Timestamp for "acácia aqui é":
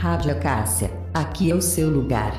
0.32-1.54